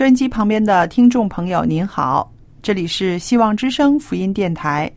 [0.00, 4.90] 收音机旁边的听众朋友，您好，这里是希望之声福音电台。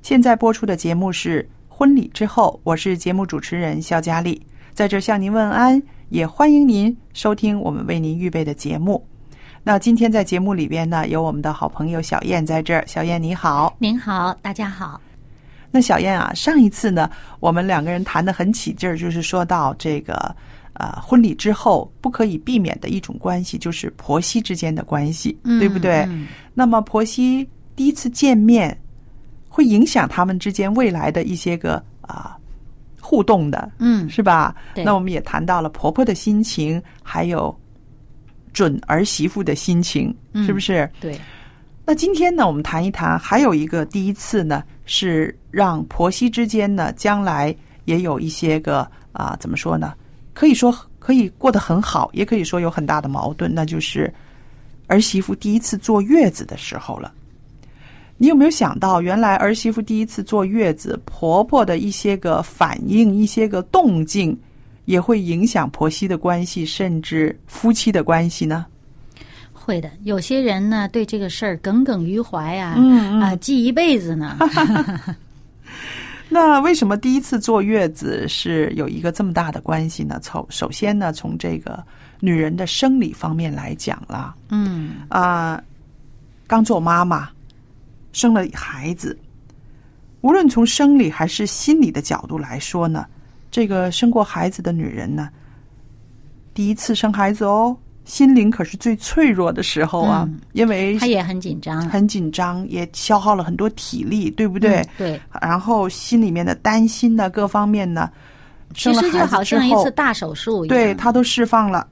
[0.00, 4.40] 现在播出的节目是《婚礼之后》，我是节目主持人肖佳丽，
[4.72, 9.06] 在这向您问安，也欢迎您收听我们为您预备的节目。
[9.62, 13.76] 那今天在节目里边呢，有我们的好朋友小燕在这儿，小燕你好。
[13.78, 14.98] 您好，大家好。
[15.70, 20.34] 那小燕啊，上一次呢，我们两个人谈得很起劲儿，就是说到这个
[20.78, 26.06] 呃婚礼之后不可以避免的一种关系，就是婆媳之间的关系，嗯对不对？
[26.08, 28.76] 嗯那么婆媳第一次见面，
[29.48, 32.36] 会影响他们之间未来的一些个啊、
[33.00, 34.54] 互动的，嗯，是吧？
[34.74, 37.54] 那我们也谈到了婆婆的心情，还有
[38.52, 40.88] 准儿媳妇的心情，嗯是不是？
[41.00, 41.18] 对，
[41.84, 49.92] 那今天呢，我们谈一谈，还有一个第一次呢，是让婆媳之间呢，将来也有一些个啊、怎么说呢？
[50.38, 54.08] 可以说可以过得很好，也可以说有很大的矛盾，那就是
[54.86, 57.12] 儿媳妇第一次坐月子的时候了。
[58.18, 64.38] 你有没有想到，原来儿媳妇第一次坐月子，婆婆的一些个反应、一些个动静，
[64.84, 68.64] 也会影响婆媳的关系，甚至夫妻的关系呢？
[69.52, 69.90] 会的。
[70.04, 74.38] 有些人呢，对这个事儿耿耿于怀啊，嗯嗯啊，记一辈子呢。
[76.28, 80.20] 那为什么第一次坐月子是有一个这么大的关系呢？
[80.22, 81.82] 从首先呢，从这个
[82.20, 84.96] 女人的生理方面来讲啦，嗯。
[85.08, 85.62] 啊、
[86.46, 87.30] 刚做妈妈，
[88.12, 89.18] 生了孩子，
[90.20, 93.06] 无论从生理还是心理的角度来说呢，
[93.50, 95.30] 这个生过孩子的女人呢，
[96.52, 97.74] 第一次生孩子哦，
[98.08, 104.80] 心灵可是最脆弱的时候啊，嗯因为她也很紧张，很紧张，也消耗了很多体力，对不对？
[104.80, 108.10] 嗯对，然后心里面的担心呢，各方面呢，
[108.74, 110.76] 其生了孩子实就好像一次大手术一样。
[110.76, 111.86] 对他都释放了。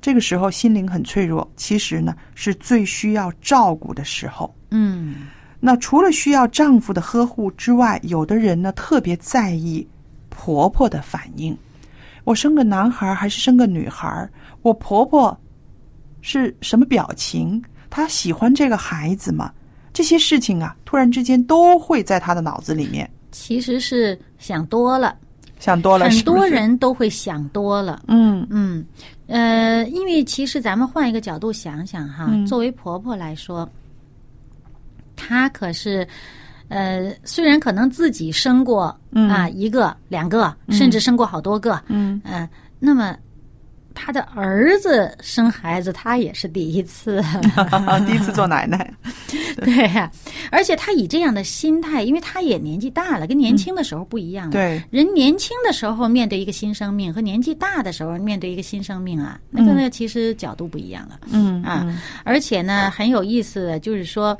[0.00, 4.52] 这个时候心灵很脆弱，其实呢是最需要照顾的时候。
[4.72, 5.28] 嗯
[5.60, 9.86] 那除了需要丈夫的呵护之外，有的人呢特别在意
[10.28, 11.56] 婆婆的反应。
[12.24, 14.28] 我生个男孩还是生个女孩？
[14.62, 15.36] 我婆婆
[16.20, 17.62] 是什么表情？
[17.88, 19.52] 她喜欢这个孩子吗？
[19.92, 25.16] 这些事情啊，突然之间都会在她的脑子里面其实是想多了，
[25.58, 26.08] 想多了。
[26.08, 28.02] 很多，人都会想多了。
[28.06, 28.84] 嗯嗯，
[29.26, 33.68] 呃，因为其实咱们换一个角度想想哈，嗯作为婆婆来说，
[35.16, 36.06] 她可是，
[36.68, 42.48] 呃，虽然可能自己生过、嗯啊一个、两个，甚至生过好多个，嗯嗯、
[42.78, 43.16] 那么
[44.02, 47.22] 她的儿子生孩子，他也是第一次，
[48.08, 48.90] 第一次做奶奶，
[49.62, 50.10] 对呀、
[50.50, 54.52] 而且他以这样的心态，因为他也年纪大了，跟年轻的时候不一样了。
[54.52, 61.20] 对，人年轻的时候面对一个新生命，和年纪大的时候面对一个新生命啊，那个呢其实角度不一样了。
[61.30, 61.86] 嗯啊，
[62.24, 64.34] 而且呢很有意思的就是说，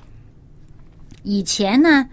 [1.23, 2.09] 以前呢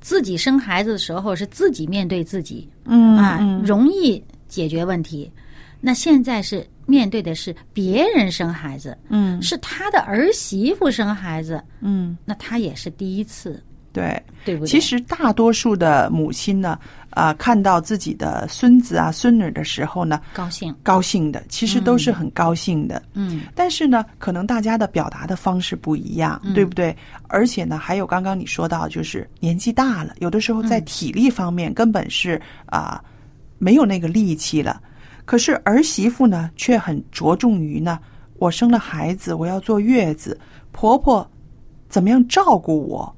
[0.00, 5.30] 自己生孩子的时候是自己面对自己嗯啊，嗯容易解决问题。
[5.80, 13.62] 那现在是面对的是别人生孩子，嗯是他的儿媳妇生孩子，嗯，那他也是第一次。
[13.92, 14.22] 对。
[14.44, 14.68] 对不对？
[14.68, 16.78] 其实大多数的母亲呢，
[17.10, 23.02] 啊、看到自己的孙子啊、孙女的时候呢，高兴，高兴的，其实都是很高兴的。
[23.14, 26.96] 嗯但是呢，可能大家的表达的方式不一样，对不对？
[27.26, 33.02] 而且呢，还有刚刚你说到，就是年纪大了，有的时候在体力方面根本是啊、
[33.58, 34.80] 没有那个力气了。
[35.28, 37.98] 可是儿媳妇呢，却很着重于呢，
[38.38, 40.40] 我生了孩子，我要坐月子，
[40.72, 41.30] 婆婆
[41.90, 43.14] 怎么样照顾我，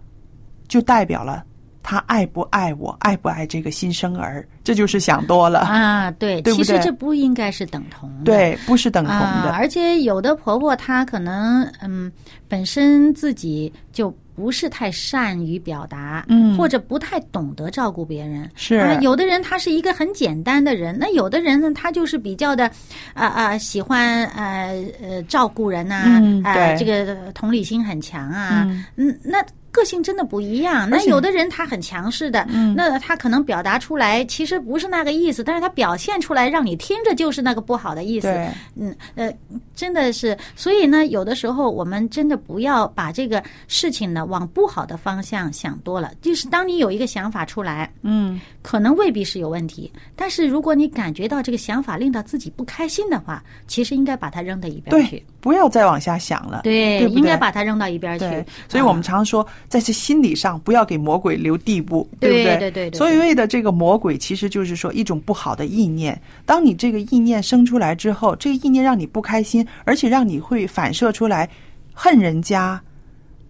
[0.66, 1.44] 就代表了
[1.84, 5.60] 她爱不爱我，爱不爱这个新生儿，这就是想多了。
[5.60, 8.24] 啊，对， 对对其实这不应该是等同的。
[8.24, 9.52] 对，不是等同啊，的。
[9.52, 12.10] 而且有的婆婆她可能嗯，
[12.48, 18.50] 本身自己就不是太善于表达，嗯或者不太懂得照顾别人。
[18.54, 22.64] 是啊，有的人他是一个很简单的人，那有的人呢，他就是比较的，
[23.12, 29.44] 啊啊，喜欢呃呃照顾人呐、啊，这个同理心很强啊，嗯嗯，那。
[29.70, 38.28] 个性真的不一样，那有的人他很强势的，嗯那他可能表达出来其实不是那个意思，但是他表现出来让你听着就是那个不好的意思。
[38.76, 39.32] 嗯呃，
[39.74, 46.12] 真的是，所以呢，有的时候我们真的不要把这个事情呢往不好的方向想多了。
[46.20, 56.60] 就是当你有一个想法出来，嗯，可能未必是有问题，但是如果你感觉到这个想法令到自己不开心的话，其实应该把它扔到一边去。，不要再往下想了。
[56.62, 62.58] 对，应该把它扔到一边去。，所以我们啊常说，在这心理上不要给魔鬼留地步，对不对？
[62.58, 66.20] 对对对所谓的这个魔鬼，其实就是说一种不好的意念。
[66.44, 71.48] 当你这个意念生出来之后，这个意念让你不开心，而且让你会反射出来
[71.94, 72.78] 恨人家、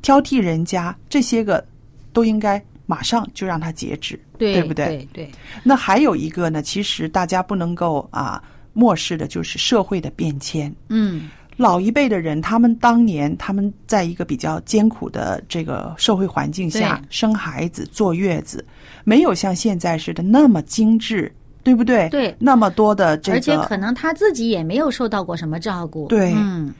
[0.02, 1.64] 挑剔人家，这些个
[2.12, 4.86] 都应该马上就让它截止，对不对？
[4.86, 5.30] 对对，
[5.62, 8.42] 那还有一个呢，其实大家不能够啊
[8.72, 10.74] 漠视的，就是社会的变迁。
[10.88, 18.64] 嗯老一辈的人，他们当年他们在一个比较艰苦的这个社会环境下生孩子、坐月子，
[19.04, 21.30] 没有像现在似的那么精致，
[21.62, 22.08] 对不对？
[22.08, 26.08] 对那么多的这个，而且可能他自己也没有受到过什么照顾。
[26.08, 26.72] 对嗯，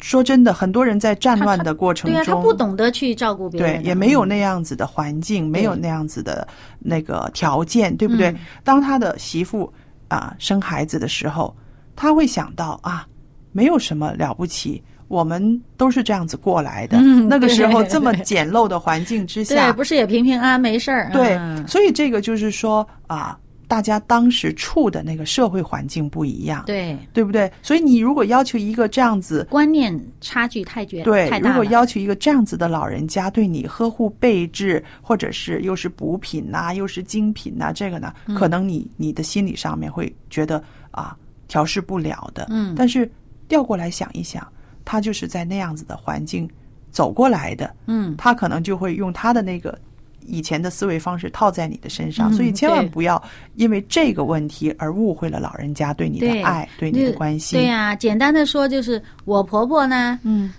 [0.00, 6.46] 说真的，很多人在战乱的过程对啊，他中，不懂得去照顾别人对，啊，也没有那样子的环境，没有那样子的
[6.78, 8.34] 那个条件，对不对？
[8.64, 9.72] 当他的媳妇
[10.08, 11.54] 啊生孩子的时候，
[11.94, 13.06] 他会想到啊，
[13.52, 14.82] 没有什么了不起。
[15.08, 16.96] 我们都是这样子过来的。
[16.98, 21.10] 嗯 那个时候这么简陋的环境之对，下，不是也平平安安没事儿。
[21.12, 23.36] 对，嗯所以这个就是说啊，
[23.70, 27.48] 大家当时处的那个社会环境不一样，对，对不对？
[27.62, 31.64] 所以你如果要求一个这样子观念差距太绝对，如果太大了。
[31.66, 42.48] 要求一个这样子的老人家对你呵护备至，或者是又是补品呐、又是精品呐、这个呢，嗯可能你你的心理上面会觉得啊调试不了的。
[42.50, 43.08] 嗯但是
[43.46, 44.44] 调过来想一想，
[44.84, 46.50] 他就是在那样子的环境
[46.90, 49.78] 走过来的，嗯，他可能就会用他的那个。
[50.26, 53.22] 以前的思维方式套在你的身上，嗯所以千万不要
[53.56, 57.58] 因为这个问题而误会了老人家对你的爱、对你的关心。
[57.58, 60.52] 对呀、简单的说就是我婆婆呢，嗯，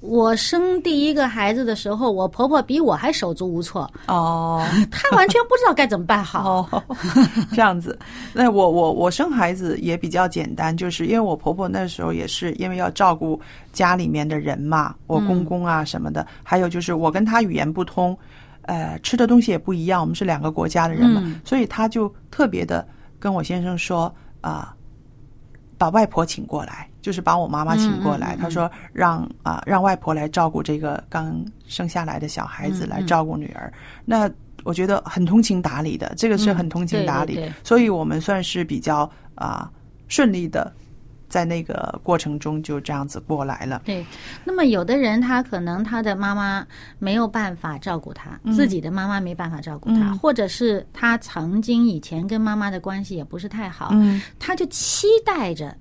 [0.00, 6.66] 我生第一个孩子的时候，我婆婆比我还手足无措，哦， 她完全不知道该怎么办好。
[6.70, 6.82] 哦，
[7.52, 7.98] 这样子。
[8.32, 13.38] 那我我我生孩子也比较简单，就是因为我婆婆那时候也是因为要照顾
[13.72, 18.16] 家里面的人嘛，我公公啊什么的，还有就是我跟她语言不通，
[18.62, 22.86] 呃，吃的东西也不一样，我们是两个国家的人嘛，嗯所以他就特别的
[23.18, 24.74] 跟我先生说啊。
[25.78, 28.34] 把外婆请过来，就是把我妈妈请过来。
[28.34, 33.72] 嗯嗯嗯他说让啊、让外婆来照顾这个刚生下来的小孩子，来照顾女儿。
[34.04, 34.30] 那
[34.62, 39.72] 我觉得很通情达理的，这个是很通情达理，嗯对对对所以我们算是比较啊、
[40.06, 40.70] 顺利的，
[41.30, 43.80] 在那个过程中就这样子过来了。
[43.86, 44.04] 对，
[44.44, 46.66] 那么有的人他可能他的妈妈
[46.98, 55.74] 没有办法照顾他，自己的妈妈没办法照顾他，嗯或者是他曾经以前跟妈妈的关系也不是太好，嗯他就期待着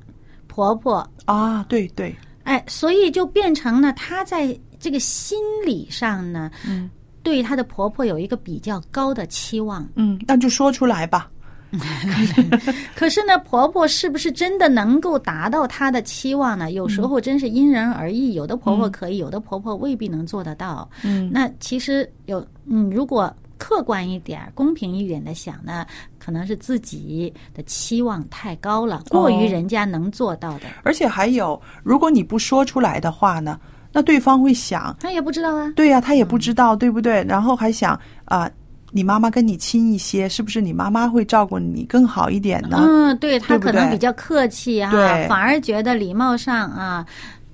[0.47, 6.89] 婆婆，啊，对对，哎，所以就变成了他在这个心理上呢，嗯
[7.21, 9.87] 对她的婆婆有一个比较高的期望。
[9.95, 11.29] 嗯，那就说出来吧。
[12.95, 16.71] 可是呢，婆婆是不是真的能够达到她的期望呢？
[16.71, 20.89] 有时候真是因人而异，有的婆婆可以，有的婆婆未必能做得到。
[21.03, 25.85] 嗯那其实有，嗯，如果客观一点、公平一点的想呢，
[26.17, 33.59] 可能是自己的期望太高了，过于人家能做到的，而且还有，如果你不说出来的话呢，
[33.91, 35.71] 那对方会想，他也不知道啊。
[35.75, 37.23] 对呀、他也不知道，对不对？
[37.25, 38.49] 然后还想啊、
[38.91, 42.77] 你妈妈跟你亲一些，是不是你妈妈会照顾你更好一点呢？
[42.81, 45.27] 嗯，对她可能比较客气哈、对。
[45.27, 47.05] 反而觉得礼貌上啊，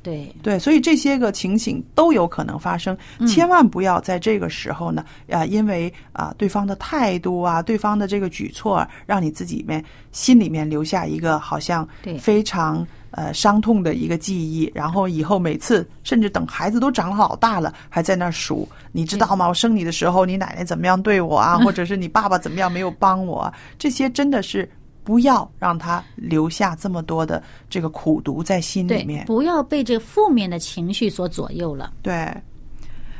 [0.01, 2.96] 对，对，所以这些个情形都有可能发生，
[3.27, 12.18] 千万不要在这个时候呢，啊，因为啊对方的态度啊，对方的这个举措啊，让你自己面心里面留下一个好像对。
[12.18, 19.48] 非常呃伤痛的一个记忆，然后以后每次甚至等孩子都长老大了，还在那儿数，你知道吗？
[19.48, 24.69] 我生你的时候，你奶奶怎么样对我啊， 或者是你爸爸怎么样没有帮我啊，这些真的是。
[25.05, 29.24] 不要让他留下这么多的这个苦毒在心里面，。
[29.27, 31.93] 不要被这负面的情绪所左右了。
[32.01, 32.36] 对，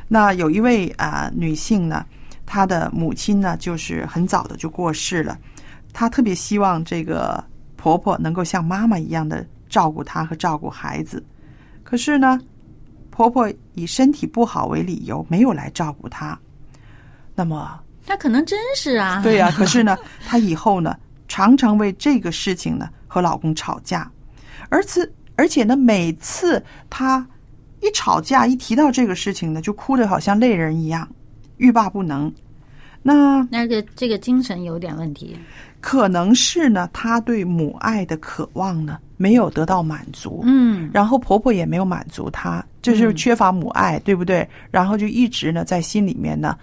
[0.08, 2.04] 那有一位啊、女性呢，
[2.44, 5.38] 她的母亲呢就是很早的就过世了，
[5.92, 7.44] 她特别希望这个
[7.76, 9.46] 婆婆能够像妈妈一样的
[9.76, 11.22] 照顾她和照顾孩子，
[11.82, 12.40] 可是呢，
[13.10, 16.38] 婆婆以身体不好为理由没有来照顾她。
[17.34, 24.10] 那么，她可能真是啊，对呀、可是呢，她以后呢，常常为这个事情呢和老公吵架，
[24.70, 27.28] 而此而且呢，每次她
[27.82, 31.06] 一吵架，一提到这个事情呢，就哭得好像泪人一样，
[31.58, 32.32] 欲罢不能。
[33.06, 35.36] 那那个这个精神有点问题。
[35.80, 44.48] 可能是呢，她对母爱的渴望呢没有得到满足，嗯，然后婆婆也没有满足她，这就是缺乏母爱，对不对？
[44.72, 46.58] 然后就一直呢在心里面呢，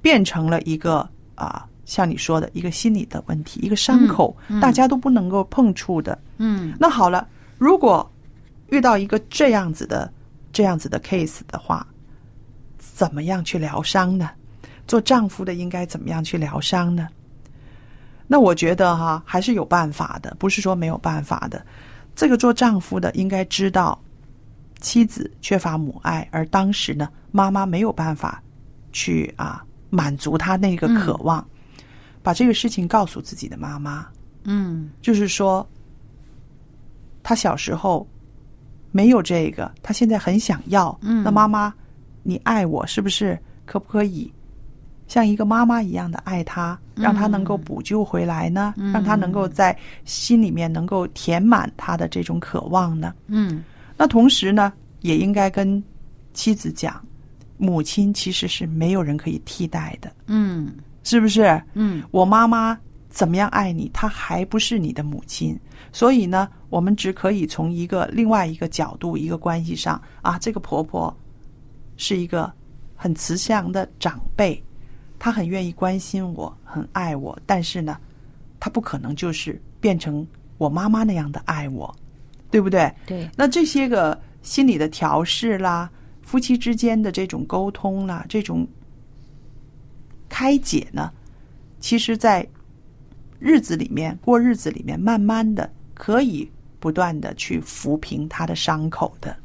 [0.00, 6.18] 变成了一个啊、像你说的一个心理的问题，一个伤口，大家都不能够碰触的。
[6.38, 8.10] 嗯，那好了，如果
[8.70, 10.10] 遇到一个这样子的
[10.52, 11.86] 这样子的 case 的话，
[12.78, 14.30] 怎么样去疗伤呢？
[14.88, 17.06] 做丈夫的应该怎么样去疗伤呢？
[18.26, 21.64] 那我觉得哈、还是有办法的，不是说没有办法的。
[22.16, 23.96] 这个做丈夫的应该知道，
[24.80, 28.42] 妻子缺乏母爱，而当时呢，妈妈没有办法
[28.90, 31.46] 去啊满足他那个渴望，
[32.22, 34.06] 把这个事情告诉自己的妈妈。
[34.44, 35.66] 嗯，就是说，
[37.22, 38.06] 他小时候
[38.90, 40.98] 没有这个，他现在很想要。
[41.02, 41.72] 嗯那妈妈，
[42.22, 43.38] 你爱我是不是？
[43.64, 44.32] 可不可以
[45.08, 48.74] 像一个妈妈一样的爱他，让他能够补救回来呢？
[48.92, 53.14] 让他能够在心里面能够填满他的这种渴望呢？
[53.26, 53.64] 嗯，
[53.96, 55.82] 那同时呢，也应该跟
[56.34, 57.02] 妻子讲，
[57.56, 60.70] 母亲其实是没有人可以替代的，嗯，
[61.02, 61.60] 是不是？
[61.72, 65.58] 嗯，我妈妈怎么样爱你，她还不是你的母亲。
[65.90, 71.16] 所以呢，我们只可以从一个另外一个角度、一个关系上啊，这个婆婆
[71.96, 72.52] 是一个
[72.94, 74.62] 很慈祥的长辈，
[75.18, 77.98] 她很愿意关心我，很爱我，但是呢，
[78.60, 81.94] 他不可能就是变成我妈妈那样的爱我，
[82.50, 82.92] 对不对？
[83.06, 85.90] 对，那这些个心理的调试啦，
[86.22, 88.66] 夫妻之间的这种沟通啦，这种
[90.28, 91.12] 开解呢，
[91.80, 92.46] 其实，在
[93.38, 99.36] 日子里面过日子里面，慢慢的可以不断的去抚平他的伤口的。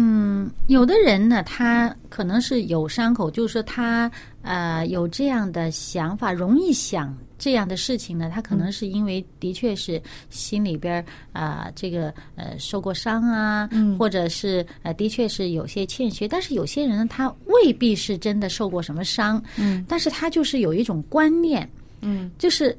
[0.00, 4.08] 嗯，有的人呢，他可能是有伤口，就是说他
[4.42, 10.00] 呃有这样的想法，容易想这样的事情呢，他可能是因为的确是
[10.30, 13.98] 心里边啊、这个呃受过伤啊，嗯。
[13.98, 19.84] 或者是呃的确是有些欠缺，但是有些人呢，他未必是真的受过什么伤，嗯。
[19.88, 21.68] 但是他就是有一种观念，
[22.02, 22.30] 嗯。
[22.38, 22.76] 就是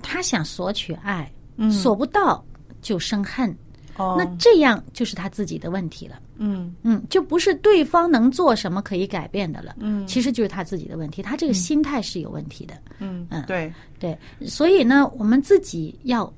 [0.00, 1.70] 他想索取爱，嗯。
[1.70, 2.42] 索不到
[2.80, 3.54] 就生恨，
[4.00, 4.16] 哦。
[4.18, 6.16] 那这样就是他自己的问题了。
[6.38, 6.74] 嗯。
[6.82, 10.06] 嗯，就不是对方能做什么可以改变的了，嗯。
[10.06, 13.44] 其实就是他自己的问题，他这个心态是有问题的，嗯嗯。
[13.46, 16.32] 对，对，所以呢，我们自己要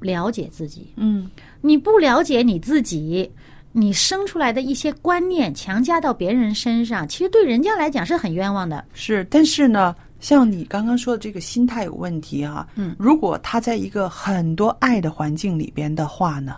[0.00, 1.30] 了解自己，嗯。
[1.60, 3.28] 你不了解你自己，
[3.72, 16.56] 你生出来的一些观念强加到别人身上，其实对人家来讲是很冤枉的，是，但是呢，像你刚刚说的这个心态有问题啊，嗯，如果他在一个很多爱的环境里边的话呢，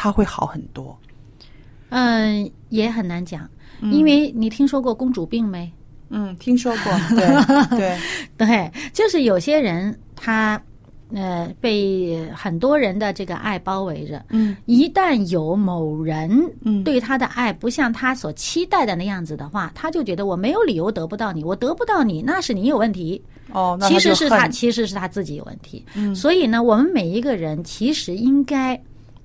[0.00, 0.98] 他会好很多。
[1.90, 3.46] 嗯、也很难讲，
[3.82, 5.70] 因为你听说过公主病没？
[6.08, 7.98] 嗯，听说过， 对对，
[8.38, 10.58] 对，就是有些人他
[11.12, 16.30] 呃被很多人的这个爱包围着，嗯一旦有某人
[16.62, 23.22] 嗯对他的爱不像他所期待的那样子的话，他就觉得我没有理由得不到你，我得不到你，那是你有问题。
[23.52, 25.84] 哦，那其实是他其实是他自己有问题。
[25.94, 28.80] 嗯所以呢，我们每一个人其实应该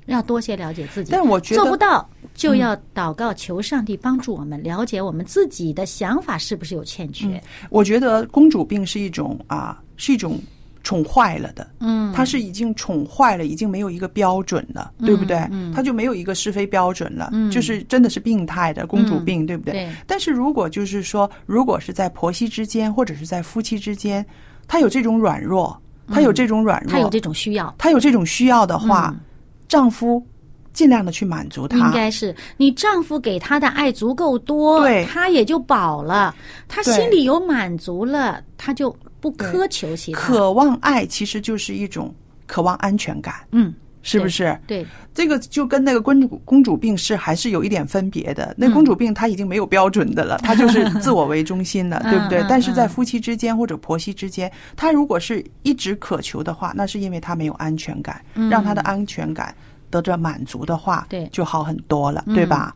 [0.06, 1.12] 要多些了解自己。
[1.12, 7.42] 但我觉得做不到，就要祷告求上帝帮助我们了解我们自己的想法是不是有欠缺。
[7.70, 10.40] 我觉得公主病是一种啊，是一种
[10.84, 11.68] 宠坏了的。
[11.80, 15.38] 嗯，他是已经宠坏了，已经没有一个标准了，对不对？
[15.52, 19.74] 嗯她就没有一个是非标准了，嗯就是真的是病态的公主病，对不对？
[19.74, 24.24] 对但是如果就是说，如果是在婆媳之间，或者是在夫妻之间，
[24.68, 25.76] 他有这种软弱，
[26.08, 27.74] 他有这种软弱，他有这种需要。
[27.80, 29.20] 他有这种需要的话，嗯
[29.68, 30.26] 丈夫
[30.74, 31.78] 尽量的去满足她。
[31.78, 36.36] 应该是你丈夫给她的爱足够多，对她也就饱了，
[36.68, 40.20] 她心里有满足了，她就不苛求其他。
[40.20, 42.14] 渴望爱其实就是一种
[42.46, 43.74] 渴望安全感，嗯，
[44.06, 44.58] 是不是？
[44.68, 44.86] 对，
[45.16, 48.54] 这个就跟那个公主公主病是还是有一点分别的。
[48.56, 52.46] 那公主病她已经没有标准的了， 她就是自我为中心的， 对不对？
[52.48, 58.22] 但是在夫妻之间或者婆媳之间，她如果是一直渴求的话，那是因为她没有安全感，
[58.52, 59.54] 让她的安全感
[59.90, 62.76] 得着满足的话，对就好很多了，对吧？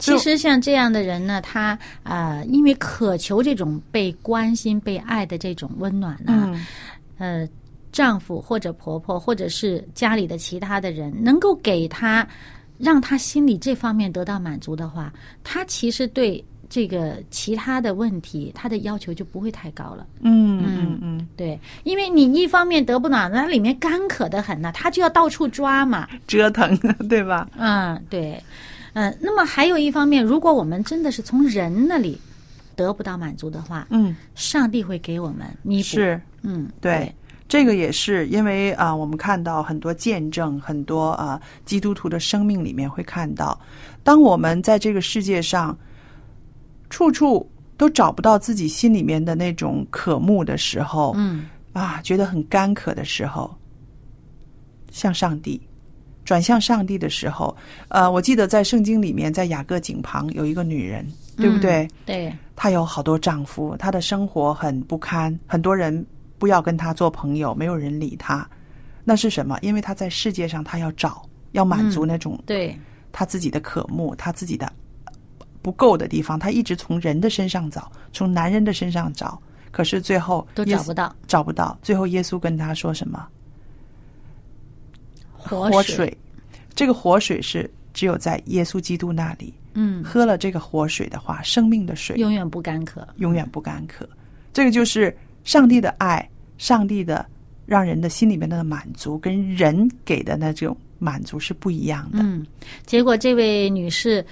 [0.00, 6.66] 其实像这样的人呢，他呃，因为渴求这种被关心、被爱的这种温暖呢，嗯，
[7.18, 7.48] 呃，
[7.94, 12.26] 丈夫或者婆婆或者是家里的其他的人，能够给他，
[12.76, 15.12] 让他心里这方面得到满足的话，
[15.44, 20.04] 他其实对这个其他的问题，他的要求就不会太高了。
[20.22, 26.08] 嗯嗯嗯，对，因为你一方面得不暖，那里面干渴的很呢，他就要到处抓嘛。
[26.26, 26.76] 折腾，
[27.08, 27.48] 对吧？
[27.56, 28.42] 嗯，对，
[28.94, 32.20] 嗯、那么还有一方面，如果我们真的是从人那里
[32.74, 36.20] 得不到满足的话，嗯，上帝会给我们弥补。，是。
[36.46, 37.10] 嗯，对，
[37.46, 43.58] 这个也是因为啊、我们看到很多见证，很多啊、基督徒的生命里面会看到，
[44.02, 45.76] 当我们在这个世界上
[46.90, 53.54] 处处都找不到自己心里面的那种渴慕的时候，嗯啊，觉得很干渴的时候，
[54.90, 55.60] 向上帝。
[56.24, 57.54] 转向上帝的时候，
[57.88, 61.84] 呃，我记得在圣经里面，在雅各井旁有一个女人，对不对？
[61.84, 66.02] 嗯对，她有好多丈夫，她的生活很不堪，很多人
[66.44, 68.46] 不要跟他做朋友，没有人理他。
[69.02, 69.58] 那是什么？
[69.62, 72.78] 因为他在世界上，他要找，要满足那种对，
[73.12, 74.70] 他自己的渴慕，他自己的
[75.62, 81.78] 不够的地方，他一直从人的身上找，从男人的身上找，可是最后都找不到找不到。
[81.80, 83.26] 最后耶稣跟他说什么？
[85.32, 86.14] 活活水，
[86.74, 93.08] 这个活水是只有在耶稣基督那里，嗯，喝了这个活水的话，生命的水永远不干渴。
[93.16, 94.06] 永远不干渴。
[94.52, 97.24] 这个就是上帝的爱，上帝的
[97.66, 102.18] 让人的心里面的满足，跟人给的那种满足是不一样的。
[102.22, 102.46] 嗯，
[102.86, 104.24] 结果这位女士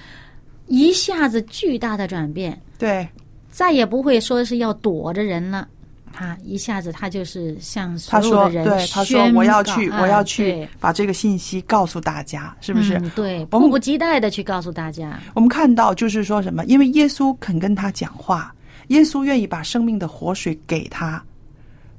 [0.67, 3.07] 一下子巨大的转变，对，
[3.51, 5.67] 再也不会说是要躲着人了。
[6.15, 12.99] 她一下子，她就是向所有的人对，他说我要去，我要去把这个信息告诉大家，是不是？
[12.99, 15.19] 嗯对，迫不及待的去告诉大家。
[15.33, 16.63] 我们看到就是说什么？
[16.65, 18.53] 因为耶稣肯跟他讲话，
[18.89, 21.23] 耶稣愿意把生命的活水给他，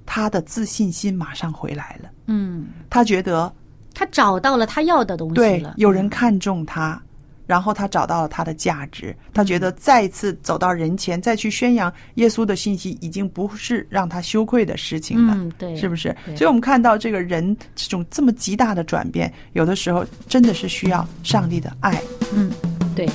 [0.07, 2.11] 他的自信心马上回来了。
[2.27, 3.53] 嗯，他觉得
[3.93, 7.01] 他找到了他要的东西对了。，有人看中他，
[7.47, 15.35] 然后他找到了他的价值，他觉得再一次走到人前，再去宣扬耶稣的信息，已经不是让他羞愧的事情了。
[15.37, 16.17] 嗯，对，是不是？
[16.37, 22.03] 所以，我们看到这个人这种这么极大的转变，有的时候真的是需要上帝的爱。
[22.35, 22.51] 嗯，
[22.97, 23.09] 对。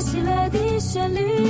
[0.00, 1.49] 喜乐的旋律，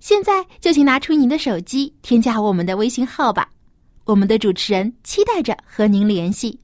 [0.00, 3.50] 现在就请拿出您的手机，添加我们的微信号吧。
[4.04, 6.60] 我们的主持人期待着和您联系。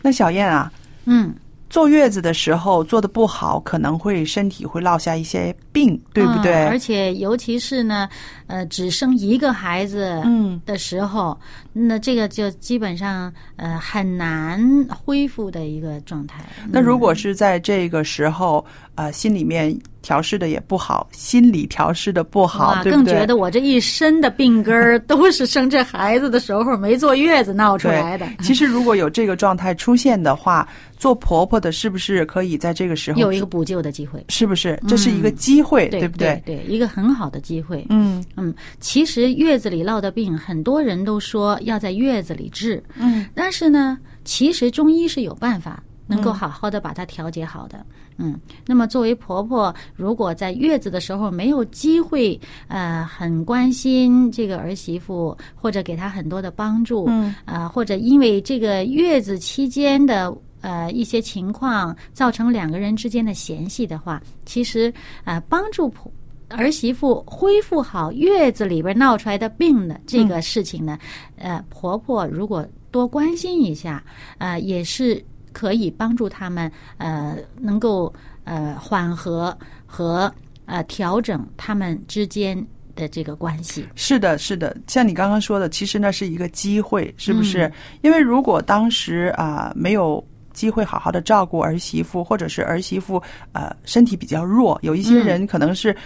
[0.00, 0.72] 那小燕啊，
[1.04, 1.34] 嗯，
[1.70, 6.52] 坐月子的时候做的不好，可能会身体会落下一些病，对不对？
[6.52, 8.08] 嗯而且尤其是呢，
[8.46, 11.38] 呃，只生一个孩子嗯的时候，
[11.72, 16.44] 那这个就基本上呃很难恢复的一个状态。
[16.70, 23.04] 那如果是在这个时候，呃，心里面调试的也不好，心理调试的不好，对不对？
[23.04, 28.26] 更觉得我这一身的病根儿都是生这孩子的时候没坐月子闹出来的。
[28.40, 34.78] 其实如果有这个状态出现的话，做婆婆的是不是可以在这个时候有一个补救的机会，是不是？
[34.86, 37.86] 这是一个机会，对不对对，一个很好的机会。
[37.88, 47.84] 嗯嗯，其实月子里落的病，很多人都说要在月子里治，嗯，但是呢，其实中医是有办法能够好好的把它调节好的。
[48.18, 60.34] 嗯，那么作为婆婆，如果在月子的时候没有机会，呃，很关心这个儿媳妇，或者给她很多的帮助，嗯，啊、或者因为这个月子期间的。
[60.62, 64.92] 呃，一些情况造成两个人之间的嫌隙的话，其实
[65.24, 66.10] 呃，帮助婆
[66.48, 70.98] 儿媳妇恢复好月子里边闹出来的病的这个事情呢，
[71.36, 74.02] 呃，婆婆如果多关心一下，
[74.38, 75.22] 呃，也是
[75.52, 78.12] 可以帮助他们呃能够
[78.44, 80.32] 呃缓和和
[80.66, 82.56] 呃调整他们之间
[82.94, 83.86] 的这个关系。
[83.94, 87.72] 是的，是的，像你刚刚说的，其实那是一个机会，是不嗯是？
[88.02, 95.96] 因为如果当时啊、没有机会好好的照顾儿媳妇，或者是儿媳妇呃身体比较弱，有一些嗯人可能是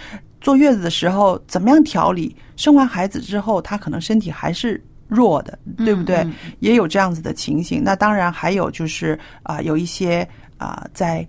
[0.41, 4.83] 坐月子的时候怎么样调理，生完孩子之后，她可能身体还是。
[5.09, 6.17] 弱的，对不对？
[6.17, 7.81] 嗯也有这样子的情形。
[7.81, 11.25] 那当然还有就是啊、有一些啊、在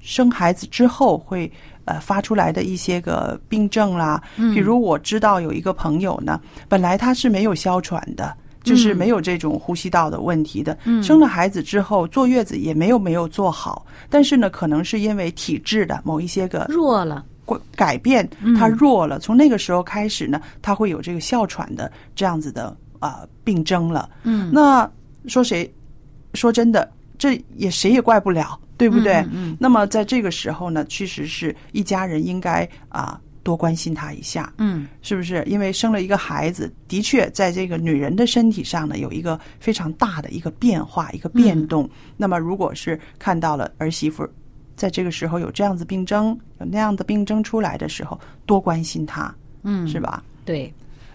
[0.00, 1.52] 生孩子之后会
[1.84, 8.34] 呃发出来的一些个病症啦，嗯比如我知道有一个朋友呢，本来他是没有哮喘的。
[8.68, 18.28] 就是没有这种呼吸道的问题的，嗯生了孩子之后坐月子也没有没有做好，但是呢，可能是因为体质的某一些个弱了，过改变，
[18.58, 19.18] 他弱了。
[19.18, 24.08] 从那个时候开始呢，他会有这个哮喘的这样子的啊、病症了。
[24.24, 24.90] 嗯，那
[25.26, 25.72] 说谁？
[26.34, 29.14] 说真的，这也谁也怪不了，对不对？
[29.14, 34.52] 嗯嗯那么在这个时候呢，确实是一家人应该啊、多关心她一下。
[34.58, 35.42] 嗯是不是？
[35.46, 41.88] 因为生了一个孩子，的确在这个女人的身体上呢，有一个非常大的一个变化、一个变动。
[42.14, 44.28] 那么，如果是看到了儿媳妇
[44.76, 50.22] 在这个时候有这样子病症、有那样的病症出来的时候，多关心她，嗯，是吧？
[50.44, 50.70] 对，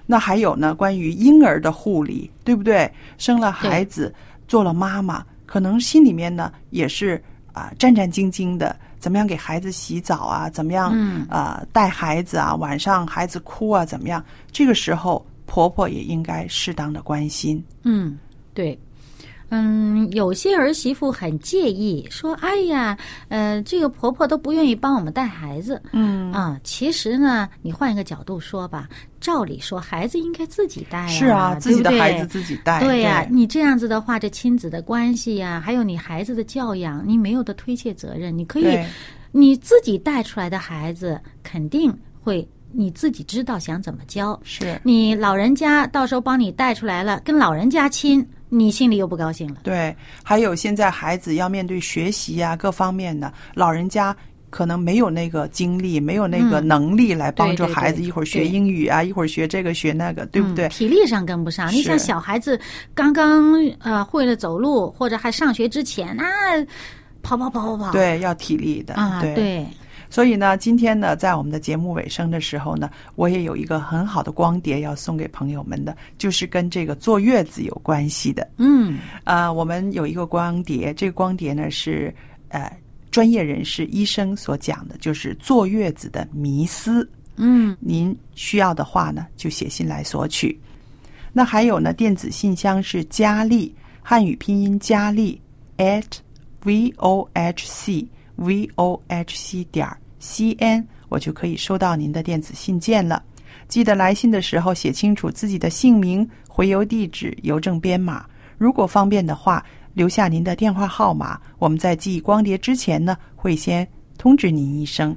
[0.08, 2.92] 那还有呢，关于婴儿的护理，对不对？
[3.20, 4.12] 生了孩子，
[4.48, 10.50] 做了妈妈，可能心里面呢也是啊、战战兢兢的，怎么样给孩子洗澡啊？
[10.50, 12.56] 怎么样嗯啊、带孩子啊？
[12.56, 14.24] 晚上孩子哭啊，怎么样？
[14.50, 17.62] 这个时候婆婆也应该适当的关心。
[17.82, 18.18] 嗯，
[18.54, 18.80] 对。
[19.50, 28.90] 嗯，有些儿媳妇很介意，说：“哎呀，呃，这个婆婆都不愿意帮我们带孩子。”嗯啊，其实呢，你换一个角度说吧，
[29.22, 32.80] 照理说孩子应该自己带呀，是啊，自己的孩子自己带。
[32.80, 38.36] 对呀、你这样子的话，这亲子的关系呀、还有你孩子的教养，你没有的推卸责任。
[38.36, 38.80] 你可以
[39.32, 44.40] 你自己带出来的孩子，肯定会你自己知道想怎么教。
[44.44, 44.80] 是。
[44.84, 49.58] 你老人家到时候帮你带出来了，跟老人家亲，你心里又不高兴了。
[49.64, 54.16] 对，还有现在孩子要面对学习呀、各方面的，老人家
[54.50, 60.70] 可能没有那个精力，没有那个嗯能力来帮助孩子，对一会儿学英语啊，一会儿学这个学那个，对不对嗯？
[60.70, 61.72] 体力上跟不上。
[61.74, 62.60] 你是像小孩子
[62.94, 66.26] 刚刚呃会了走路，或者还上学之前啊，
[67.24, 67.92] 跑跑跑跑跑。
[67.92, 69.34] 对，要体力的啊，对。
[69.34, 69.68] 对，
[70.14, 78.48] 所以呢，今天呢，在我们的节目尾声的时候呢，我也有一个很好的光碟要送给朋友们的，就是跟这个坐月子有关系的。
[78.58, 82.14] 嗯啊、我们有一个光碟，这个光碟呢是
[82.50, 82.72] 呃
[83.10, 87.10] 专业人士医生所讲的，就是坐月子的迷思。
[87.38, 90.56] 嗯您需要的话呢，就写信来索取。
[91.32, 93.74] 那还有呢，电子信箱是佳丽，
[94.04, 95.42] 汉语拼音佳丽
[95.78, 96.06] at
[96.64, 103.22] v o h c v o h c 点儿 cn，我就可以收到您的电子信件了。
[103.68, 108.26] 记得来信的时候写清楚自己的姓名、回邮地址、邮政编码。
[108.58, 111.40] 如果方便的话，留下您的电话号码。
[111.60, 115.16] 我们在寄光碟之前呢，会先通知您一声，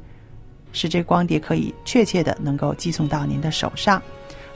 [0.73, 4.03] 使这光碟可以确切的能够寄送到您的手上。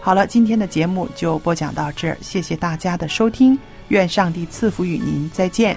[0.00, 3.58] 好了，今天的节目就播讲到这儿，谢谢大家的收听，
[3.88, 5.76] 愿上帝赐福与您，再见。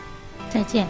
[0.50, 0.88] 再见。